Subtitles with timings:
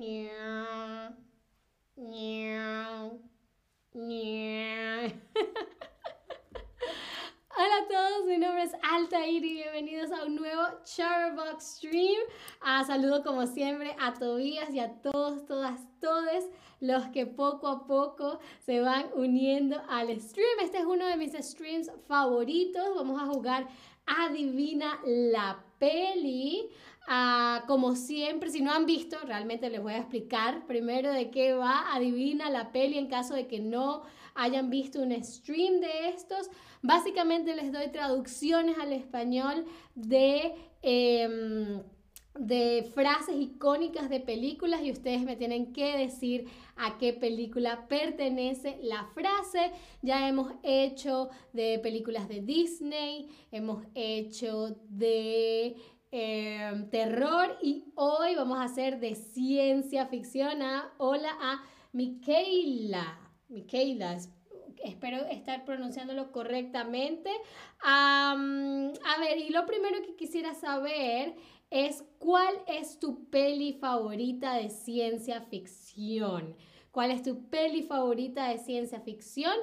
[0.02, 0.16] Hola
[7.82, 12.18] a todos, mi nombre es Altair y bienvenidos a un nuevo Charbox Stream.
[12.62, 16.48] Ah, saludo como siempre a Tobías y a todos, todas, todes
[16.80, 20.60] los que poco a poco se van uniendo al stream.
[20.62, 22.94] Este es uno de mis streams favoritos.
[22.96, 23.68] Vamos a jugar
[24.18, 26.68] Adivina la peli.
[27.06, 31.54] Ah, como siempre, si no han visto, realmente les voy a explicar primero de qué
[31.54, 31.94] va.
[31.94, 34.02] Adivina la peli en caso de que no
[34.34, 36.50] hayan visto un stream de estos.
[36.82, 39.64] Básicamente les doy traducciones al español
[39.94, 40.54] de...
[40.82, 41.82] Em,
[42.40, 48.78] de frases icónicas de películas y ustedes me tienen que decir a qué película pertenece
[48.82, 49.72] la frase.
[50.00, 55.76] Ya hemos hecho de películas de Disney, hemos hecho de
[56.10, 60.62] em, terror y hoy vamos a hacer de ciencia ficción.
[60.96, 63.18] hola a Michaela.
[63.50, 64.18] Michaela,
[64.82, 67.30] espero estar pronunciándolo correctamente.
[67.82, 68.34] a
[69.20, 71.34] ver, y lo primero que quisiera saber
[71.70, 76.56] es cuál es tu peli favorita de ciencia ficción.
[76.90, 79.54] ¿Cuál es tu peli favorita de ciencia ficción?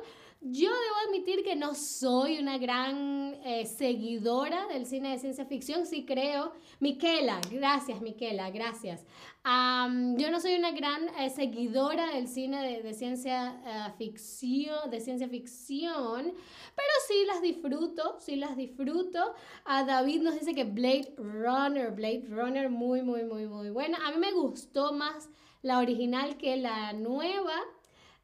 [0.52, 5.86] Yo debo admitir que no soy una gran eh, seguidora del cine de ciencia ficción,
[5.86, 6.54] sí creo.
[6.80, 9.06] Miquela, gracias Miquela, gracias.
[9.44, 15.28] yo no soy una gran eh, seguidora del cine de, ciencia eh, ficción, de ciencia
[15.28, 16.34] ficción,
[16.76, 19.34] pero sí las disfruto, sí las disfruto.
[19.66, 23.98] A David nos dice que Blade Runner, Blade Runner, muy, muy, muy, muy buena.
[24.08, 25.30] A mí me gustó más
[25.62, 27.54] la original que la nueva.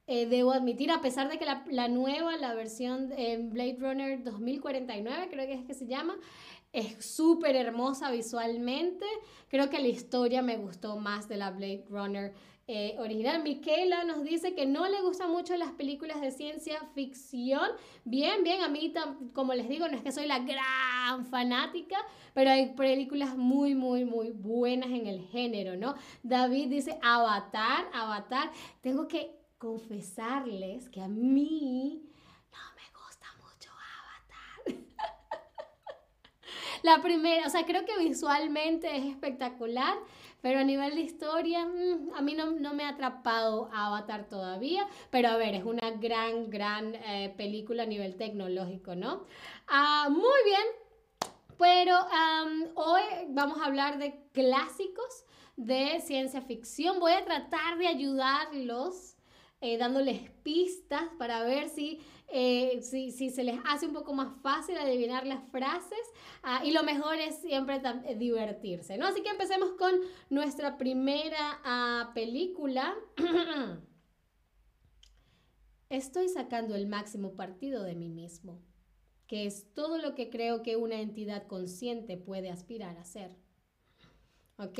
[0.05, 5.29] Eh, debo admitir, a pesar de que la, nueva, la versión de Blade Runner 2049,
[5.29, 6.17] creo que es que se llama,
[6.73, 9.05] es súper hermosa visualmente.
[9.47, 12.33] Creo que la historia me gustó más de la Blade Runner
[12.67, 13.43] eh, original.
[13.43, 17.69] Miquela nos dice que no le gustan mucho las películas de ciencia ficción.
[18.03, 18.93] Bien, bien, a mí,
[19.33, 21.97] como les digo, no es que soy la gran fanática,
[22.33, 25.95] pero hay películas muy, muy, muy buenas en el género, ¿no?
[26.23, 28.51] David dice Avatar, Avatar.
[28.81, 32.03] Tengo que confesarles que a mí
[32.51, 34.75] no me gusta mucho Avatar.
[36.83, 39.97] La primera, o sea, creo que visualmente es espectacular,
[40.41, 45.29] pero a nivel de historia, mm, a mí no, me ha atrapado Avatar todavía, pero
[45.29, 49.23] a ver, es una gran, gran eh, película a nivel tecnológico, ¿no?
[49.69, 50.67] Ah, muy bien,
[51.57, 52.05] pero
[52.75, 55.23] hoy vamos a hablar de clásicos
[55.55, 56.99] de ciencia ficción.
[56.99, 59.12] Voy a tratar de ayudarlos
[59.63, 61.71] eh, dándoles pistas para ver
[62.27, 66.05] eh, si, si, se les hace un poco más fácil adivinar las frases.
[66.43, 69.07] Ah, y lo mejor es siempre eh, divertirse, ¿no?
[69.07, 69.93] Así que empecemos con
[70.29, 72.93] nuestra primera ah, película.
[75.89, 78.61] Estoy sacando el máximo partido de mí mismo,
[79.27, 83.33] que es todo lo que creo que una entidad consciente puede aspirar a ser.
[84.57, 84.79] ¿Ok?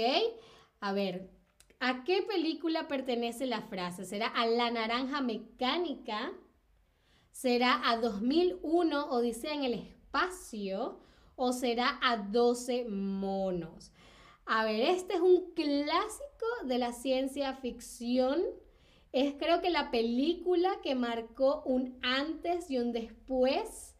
[0.82, 1.30] A ver,
[1.86, 4.06] ¿A qué película pertenece la frase?
[4.06, 6.32] ¿Será a La Naranja Mecánica?
[7.34, 11.02] ¿Será a 2001 Odisea en el Espacio?
[11.36, 13.92] ¿O será a 12 monos?
[14.46, 18.42] A ver, este es un clásico de la ciencia ficción.
[19.12, 23.94] Es creo que la película que marcó un antes y un después.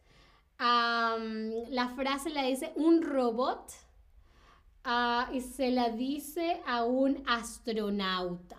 [0.58, 3.83] la frase la dice un robot
[4.84, 8.58] Ah, y se la dice a un astronauta.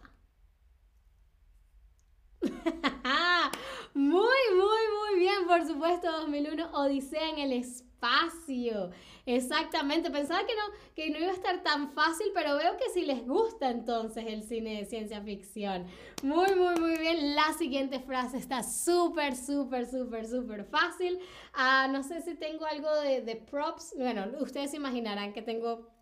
[3.93, 8.91] muy, muy, muy bien, por supuesto, 2001, Odisea en el espacio.
[9.25, 13.05] Exactamente, pensaba que no, que no iba a estar tan fácil, pero veo que sí
[13.05, 15.87] les gusta entonces el cine de ciencia ficción.
[16.21, 17.35] Muy, muy, muy bien.
[17.35, 21.19] La siguiente frase está súper, súper, súper, súper fácil.
[21.53, 23.95] Ah, no sé si tengo algo de, de props.
[23.97, 25.94] Bueno, ustedes imaginarán que tengo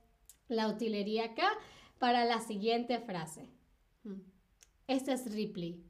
[0.47, 1.49] la utilería acá
[1.99, 3.49] para la siguiente frase.
[4.03, 4.21] Hmm.
[4.87, 5.83] Esta es Ripley,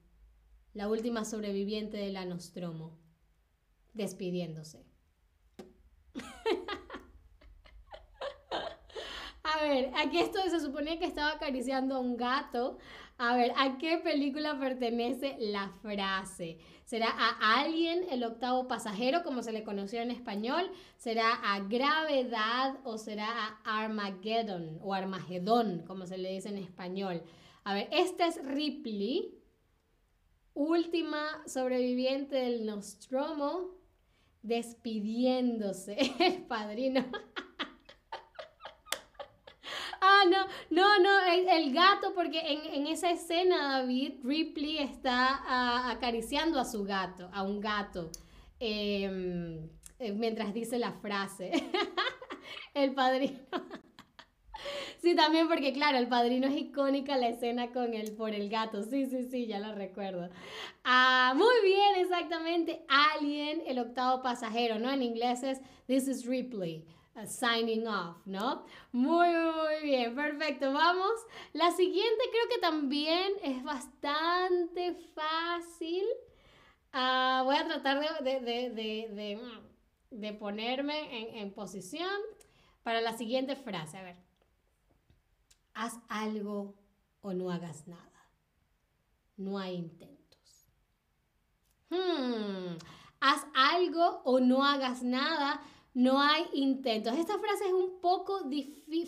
[0.74, 3.00] la última sobreviviente de la Nostromo,
[3.94, 4.86] despidiéndose.
[9.44, 12.78] A ver, aquí esto se suponía que estaba acariciando a un gato.
[13.18, 16.58] A ver, ¿a qué película pertenece la frase?
[16.84, 20.70] ¿Será a alguien el octavo pasajero, como se le conoció en español?
[20.98, 27.24] ¿Será a gravedad o será a Armageddon o Armagedón, como se le dice en español?
[27.64, 29.40] A ver, esta es Ripley,
[30.54, 33.72] última sobreviviente del Nostromo,
[34.42, 37.06] despidiéndose, el padrino.
[40.30, 42.40] No, no, no, el, gato, porque
[42.74, 48.12] en, esa escena David Ripley está ah, acariciando a su gato, a un gato,
[48.60, 51.52] em, eh, mientras dice la frase.
[52.74, 53.40] el padrino.
[55.02, 58.84] Sí, también porque, claro, el padrino es icónica la escena con el por el gato.
[58.84, 60.30] Sí, sí, sí, ya lo recuerdo.
[60.86, 62.86] Ah, muy bien, exactamente.
[62.88, 64.90] Alien, el octavo pasajero, ¿no?
[64.90, 66.86] En inglés es This is Ripley.
[67.26, 68.66] Signing off, ¿no?
[68.92, 70.74] Muy, muy bien, perfecto.
[70.74, 71.14] Vamos.
[71.54, 76.04] La siguiente creo que también es bastante fácil.
[76.92, 79.40] Ah, voy a tratar de, de, de,
[80.12, 82.20] de ponerme en, en posición
[82.84, 83.98] para la siguiente frase.
[83.98, 84.34] A ver
[85.74, 86.76] haz algo
[87.22, 88.02] o no hagas nada.
[89.38, 90.68] No hay intentos.
[91.90, 92.78] Hmm,
[93.20, 95.62] haz algo o no hagas nada.
[95.94, 97.18] No hay intentos.
[97.18, 98.50] Esta frase es un poco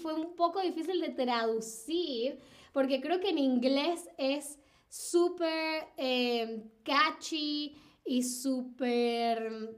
[0.01, 2.39] fue un poco difícil de traducir
[2.73, 4.59] porque creo que en inglés es
[4.89, 9.75] súper em, catchy y súper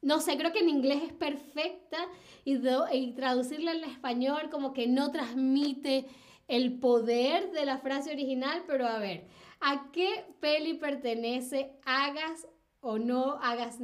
[0.00, 1.98] no sé, creo que en inglés es perfecta
[2.44, 2.58] y,
[2.92, 6.06] y, traducirla al español como que no transmite
[6.46, 9.26] el poder de la frase original, pero a ver,
[9.60, 11.72] ¿a qué peli pertenece?
[11.84, 12.46] Hagas
[12.88, 13.80] o no hagas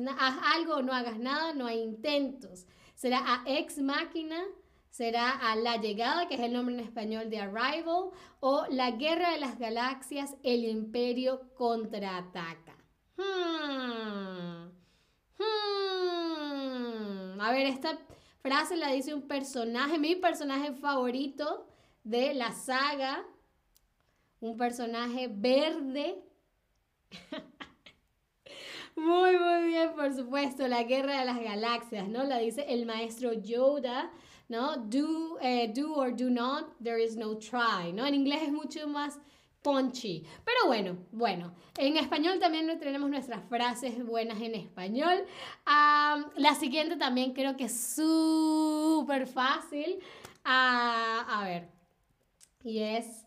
[0.54, 2.66] algo o no hagas nada, no hay intentos.
[2.94, 4.42] ¿Será a Ex Máquina?
[4.88, 8.12] ¿Será a La Llegada, que es el nombre en español de Arrival?
[8.40, 12.78] ¿O La Guerra de las Galaxias, el Imperio contraataca?
[13.18, 14.70] Hmm.
[15.38, 17.40] Hmm.
[17.42, 17.98] A ver, esta
[18.40, 21.66] frase la dice un personaje, mi personaje favorito
[22.04, 23.22] de la saga,
[24.40, 26.24] un personaje verde.
[28.96, 32.24] muy, muy bien, por supuesto, la guerra de las galaxias, ¿no?
[32.24, 34.10] La dice el maestro Yoda,
[34.48, 34.76] ¿no?
[34.76, 38.06] Do, eh, do or do not, there is no try, ¿no?
[38.06, 39.18] En inglés es mucho más
[39.62, 40.24] punchy.
[40.44, 45.24] Pero bueno, bueno, en español también tenemos nuestras frases buenas en español.
[45.66, 49.98] la siguiente también creo que es súper fácil.
[50.44, 51.68] Ah, a ver,
[52.62, 53.24] y es,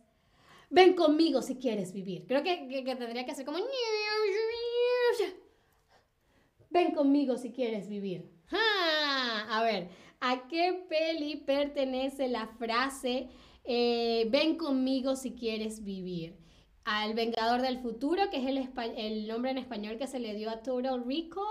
[0.70, 2.26] ven conmigo si quieres vivir.
[2.28, 3.58] Creo que, que, tendría que hacer como...
[6.70, 8.30] Ven conmigo si quieres vivir.
[9.50, 13.30] A ver, ¿a qué peli pertenece la frase
[13.64, 16.38] eh, ven conmigo si quieres vivir?
[16.86, 20.50] Al Vengador del Futuro, que es el, el nombre en español que se le dio
[20.50, 21.46] a Total Recall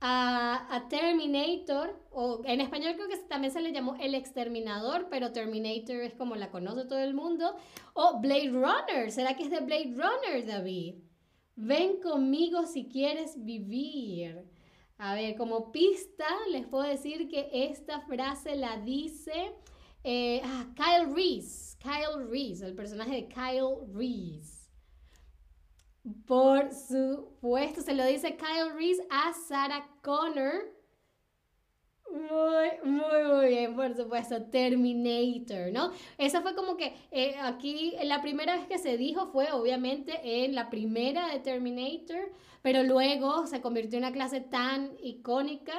[0.00, 5.96] a, Terminator, o en español creo que también se le llamó El Exterminador, pero Terminator
[5.96, 7.54] es como la conoce todo el mundo,
[7.92, 10.94] o Blade Runner, ¿será que es de Blade Runner, David?
[11.62, 14.48] Ven conmigo si quieres vivir.
[14.96, 19.52] A ver, como pista les puedo decir que esta frase la dice
[20.02, 24.70] eh, ah, Kyle Reese, Kyle Reese, el personaje de Kyle Reese.
[26.26, 30.79] Por supuesto, se lo dice Kyle Reese a Sarah Connor.
[32.12, 35.92] Muy, muy, muy bien, por supuesto, Terminator, ¿no?
[36.18, 40.56] Esa fue como que eh, aquí la primera vez que se dijo fue obviamente en
[40.56, 45.74] la primera de Terminator, pero luego se convirtió en una clase tan icónica,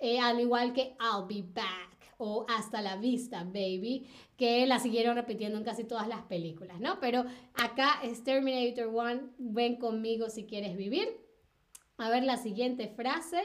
[0.00, 4.06] eh, al igual que I'll Be Back o Hasta la Vista, Baby,
[4.38, 6.98] que la siguieron repitiendo en casi todas las películas, ¿no?
[7.00, 11.08] Pero acá es Terminator 1, ven conmigo si quieres vivir.
[11.98, 13.42] A ver la siguiente frase.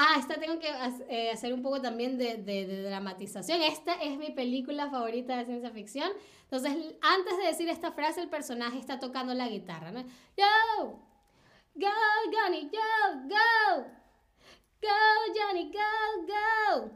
[0.00, 0.68] Ah, esta tengo que
[1.08, 3.60] eh, hacer un poco también de, dramatización.
[3.62, 6.08] Esta es mi película favorita de ciencia ficción.
[6.44, 10.04] Entonces, antes de decir esta frase, el personaje está tocando la guitarra, ¿no?
[10.04, 11.02] Go,
[11.74, 11.88] go,
[12.32, 13.86] Johnny, go, go,
[14.80, 14.88] go,
[15.34, 16.92] Johnny, go, go.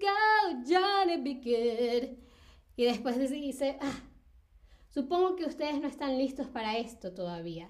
[0.00, 2.16] Go, Johnny, be good.
[2.76, 4.00] Y después dice, ah,
[4.88, 7.68] supongo que ustedes no están listos para esto todavía,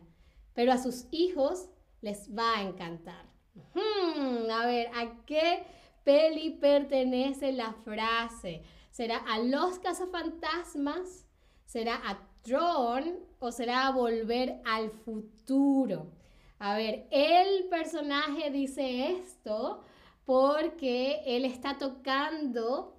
[0.55, 1.69] pero a sus hijos
[2.01, 3.27] les va a encantar.
[3.75, 5.65] Hmm, a ver, ¿a qué
[6.05, 8.63] peli pertenece la frase?
[8.91, 11.27] ¿Será a los cazafantasmas?
[11.65, 13.19] ¿Será a Tron?
[13.39, 16.13] ¿O será a volver al futuro?
[16.59, 19.83] A ver, el personaje dice esto
[20.25, 22.97] porque él está tocando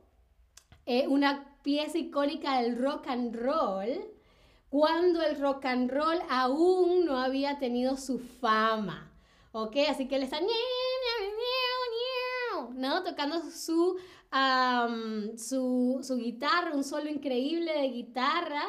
[0.86, 3.90] eh, una pieza icónica del rock and roll
[4.70, 9.12] cuando el rock and roll aún no había tenido su fama.
[9.52, 9.76] ¿Ok?
[9.90, 10.40] Así que él está...
[13.04, 13.98] Tocando su,
[15.38, 18.64] su, su guitarra, un solo increíble de guitarra.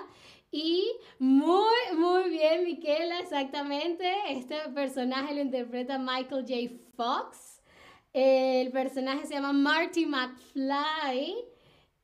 [0.51, 0.85] Y
[1.19, 4.11] muy, muy bien, Miquela, exactamente.
[4.31, 6.75] Este personaje lo interpreta Michael J.
[6.97, 7.61] Fox.
[8.15, 11.45] El personaje se llama Marty McFly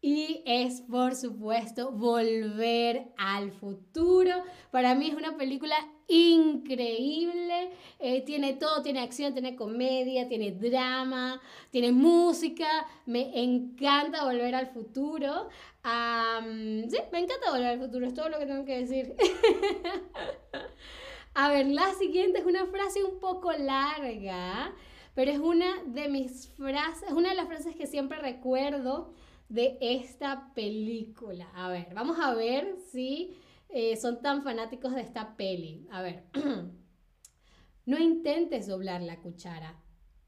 [0.06, 4.32] y es, por supuesto, Volver al Futuro.
[4.70, 5.76] Para mí es una película
[6.08, 7.70] increíble.
[8.00, 12.68] Eh, tiene todo, tiene acción, tiene comedia, tiene drama, tiene música.
[13.06, 15.48] Me encanta Volver al Futuro.
[15.82, 19.16] sí, me encanta Volver al Futuro, es todo lo que tengo que decir.
[21.34, 24.70] A ver, la siguiente es una frase un poco larga,
[25.14, 29.14] pero es una de mis frases, es una de las frases que siempre recuerdo
[29.48, 31.50] de esta película.
[31.54, 33.36] A ver, vamos a ver si
[33.68, 35.86] eh, son tan fanáticos de esta peli.
[35.90, 36.24] A ver,
[37.86, 39.82] no intentes doblar la cuchara.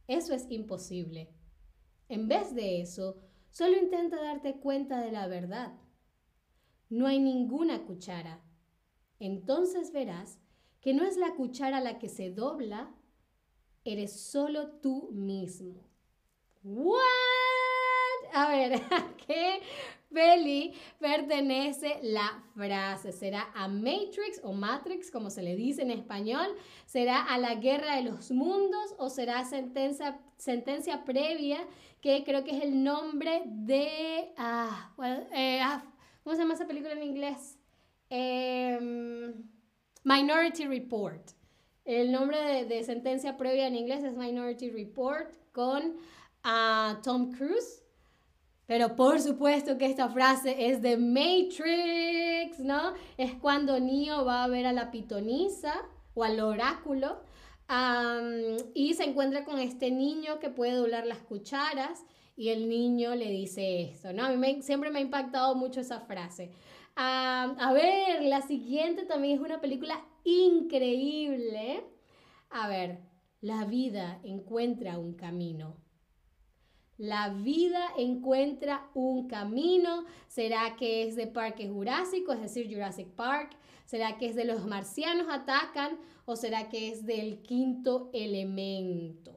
[0.07, 1.31] Eso es imposible.
[2.09, 3.19] En vez de eso,
[3.51, 5.73] solo intenta darte cuenta de la verdad.
[6.89, 8.43] No hay ninguna cuchara.
[9.19, 10.39] Entonces verás
[10.81, 12.95] que no es la cuchara la que se dobla,
[13.85, 15.89] eres solo tú mismo.
[16.63, 17.46] ¿What?
[18.33, 19.61] A ver, ¿a qué
[20.13, 23.13] peli pertenece la frase?
[23.13, 26.47] ¿Será a Matrix o Matrix, como se le dice en español?
[26.87, 31.59] ¿Será a la guerra de los mundos o será sentencia, sentencia previa,
[32.01, 34.33] que creo que es el nombre de...
[34.37, 34.95] Ah,
[35.33, 35.85] eh, ah,
[36.23, 37.59] ¿Cómo se llama esa película en inglés?
[38.09, 39.33] Em,
[40.05, 41.31] Minority Report.
[41.85, 45.97] El nombre de, sentencia previa en inglés es Minority Report con
[46.43, 47.86] ah, Tom Cruise.
[48.67, 52.95] Pero por supuesto que esta frase es de Matrix, ¿no?
[53.17, 55.73] Es cuando Neo va a ver a la pitonisa
[56.15, 57.21] o al oráculo
[58.75, 62.05] y se encuentra con este niño que puede doblar las cucharas
[62.37, 64.25] y el niño le dice esto, ¿no?
[64.25, 66.51] A mí siempre me ha impactado mucho esa frase.
[66.97, 71.85] a ver, la siguiente también es una película increíble.
[72.51, 72.99] A ver,
[73.41, 75.86] la vida encuentra un camino.
[76.99, 80.05] La vida encuentra un camino.
[80.29, 83.57] ¿Será que es de Parque Jurásico, es decir, Jurassic Park?
[83.85, 89.37] ¿Será que es de los marcianos atacan o será que es del quinto elemento?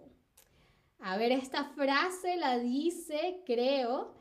[1.00, 4.14] A ver, esta frase la dice, creo,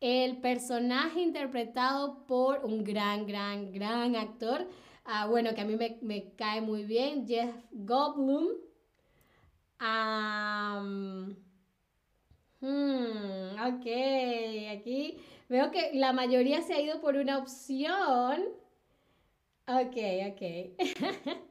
[0.00, 4.68] el personaje interpretado por un gran, gran, gran actor.
[5.04, 8.48] Ah, bueno, que a mí me, cae muy bien, Jeff Goldblum.
[12.60, 13.86] Hmm, ok,
[14.76, 15.16] aquí
[15.48, 18.42] veo que la mayoría se ha ido por una opción.
[19.66, 19.96] Ok,
[20.30, 20.42] ok.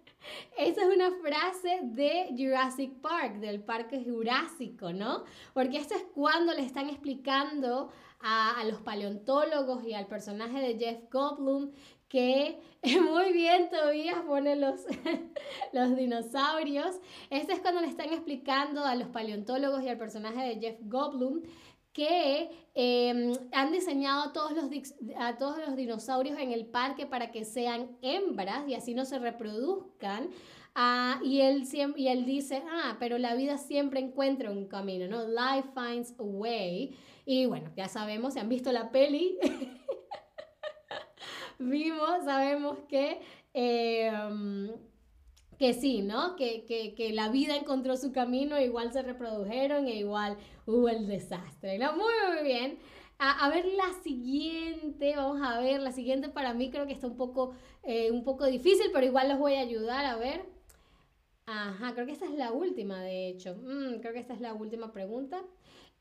[0.57, 5.23] Esa es una frase de Jurassic Park, del parque jurásico, ¿no?
[5.53, 11.09] Porque esto es cuando le están explicando a, los paleontólogos y al personaje de Jeff
[11.11, 11.71] Goldblum
[12.07, 12.59] que
[13.01, 14.81] muy bien todavía pone los,
[15.73, 16.99] los dinosaurios.
[17.29, 21.43] Este es cuando le están explicando a los paleontólogos y al personaje de Jeff Goldblum
[21.93, 24.69] que em, han diseñado a todos, los,
[25.17, 29.19] a todos los dinosaurios en el parque para que sean hembras y así no se
[29.19, 30.29] reproduzcan.
[30.75, 31.63] Ah, y, él,
[31.97, 35.27] y él dice, ah, pero la vida siempre encuentra un camino, ¿no?
[35.27, 36.95] Life finds a way.
[37.31, 39.37] Y bueno, ya sabemos, se han visto la peli.
[41.59, 43.21] vimos, sabemos que,
[43.53, 44.71] em,
[45.59, 46.35] que sí, ¿no?
[46.35, 51.77] Que, que, la vida encontró su camino, igual se reprodujeron e igual hubo el desastre.
[51.77, 52.79] Muy, muy bien.
[53.19, 57.15] A, ver la siguiente, vamos a ver, la siguiente para mí creo que está un
[57.15, 60.49] poco, eh, un poco difícil, pero igual los voy a ayudar a ver.
[61.45, 63.55] Ajá, creo que esta es la última, de hecho.
[63.55, 65.43] Mm, creo que esta es la última pregunta.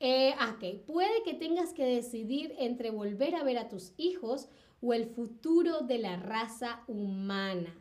[0.00, 4.48] Eh, ok, puede que tengas que decidir entre volver a ver a tus hijos
[4.80, 7.74] o el futuro de la raza humana.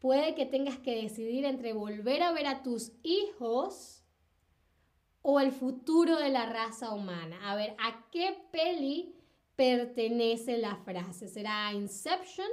[0.00, 4.02] Puede que tengas que decidir entre volver a ver a tus hijos
[5.20, 7.38] o el futuro de la raza humana.
[7.50, 9.14] A ver, ¿a qué peli
[9.54, 11.28] pertenece la frase?
[11.28, 12.48] ¿Será Inception?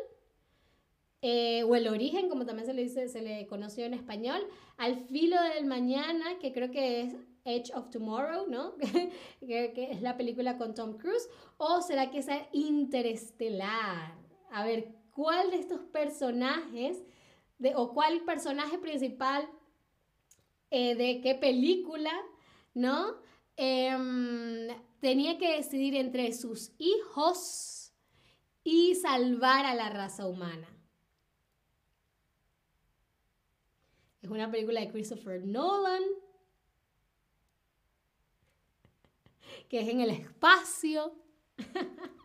[1.22, 4.46] Eh, o el origen, como también se le dice, se le conoció en español,
[4.76, 7.16] al filo del mañana, que creo que es
[7.48, 8.76] Edge of Tomorrow, ¿no?
[9.40, 14.16] que, es la película con Tom Cruise, o será que es Interestelar.
[14.52, 17.04] A ver, ¿cuál de estos personajes,
[17.58, 19.50] de, o cuál personaje principal
[20.70, 22.12] eh, de qué película,
[22.74, 23.16] ¿no?
[23.56, 24.68] Em,
[25.00, 27.94] tenía que decidir entre sus hijos
[28.64, 30.68] y salvar a la raza humana.
[34.22, 36.04] Es una película de Christopher Nolan
[39.70, 41.14] que es en el espacio.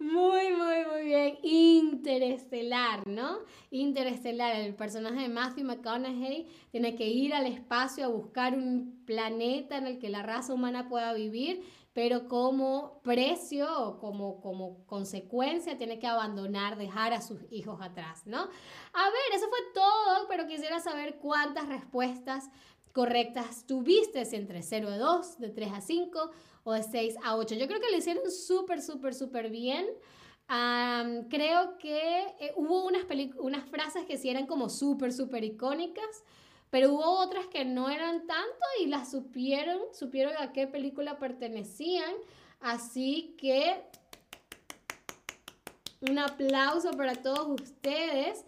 [0.00, 1.38] Muy, muy, muy bien.
[1.42, 3.40] Interestelar, ¿no?
[3.70, 4.54] Interestelar.
[4.54, 9.88] El personaje de Matthew McConaughey tiene que ir al espacio a buscar un planeta en
[9.88, 11.64] el que la raza humana pueda vivir,
[11.94, 18.24] pero como precio o como, como consecuencia tiene que abandonar, dejar a sus hijos atrás,
[18.24, 18.38] ¿no?
[18.38, 22.50] A ver, eso fue todo, pero quisiera saber cuántas respuestas
[22.98, 26.30] correctas tuviste entre 0 a 2, de 3 a 5
[26.64, 27.54] o de 6 a 8.
[27.54, 29.86] Yo creo que lo hicieron súper, súper, súper bien.
[31.30, 33.04] creo que eh, hubo unas,
[33.38, 36.24] unas frases que sí eran como súper, súper icónicas,
[36.70, 42.12] pero hubo otras que no eran tanto y las supieron, supieron a qué película pertenecían.
[42.58, 43.80] Así que
[46.00, 48.44] un aplauso para todos ustedes.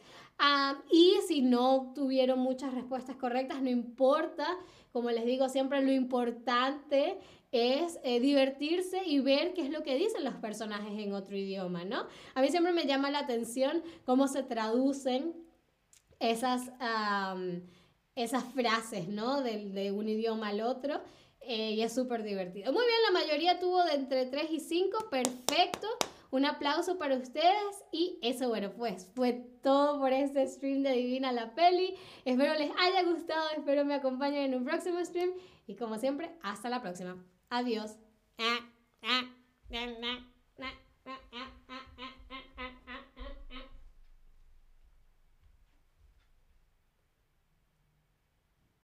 [0.91, 4.47] Y si no tuvieron muchas respuestas correctas, no importa.
[4.93, 7.19] Como les digo siempre, lo importante
[7.53, 11.85] es eh, divertirse y ver qué es lo que dicen los personajes en otro idioma,
[11.85, 12.07] ¿no?
[12.35, 15.35] A mí siempre me llama la atención cómo se traducen
[16.19, 16.71] esas
[18.15, 19.43] esas frases, ¿no?
[19.43, 21.01] De, de un idioma al otro.
[21.41, 22.73] Eh, y es súper divertido.
[22.73, 25.09] Muy bien, la mayoría tuvo de entre 3 y 5.
[25.11, 25.89] Perfecto.
[26.31, 27.85] Un aplauso para ustedes.
[27.93, 29.33] Y eso, bueno, pues fue
[29.63, 31.95] todo por este stream de Divina la Peli.
[32.25, 33.51] Espero les haya gustado.
[33.57, 35.31] Espero me acompañen en un próximo stream.
[35.67, 37.17] Y como siempre, hasta la próxima.
[37.49, 37.97] Adiós.